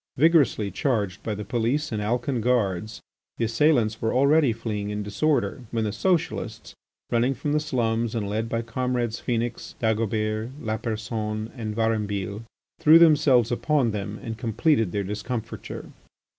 [0.17, 3.01] Vigorously charged by the police and Alcan guards,
[3.37, 6.73] the assailants were already fleeing in disorder, when the Socialists,
[7.11, 12.41] running from the slums and led by comrades Phœnix, Dagobert, Lapersonne, and Varambille,
[12.79, 15.91] threw themselves upon them and completed their discomfiture.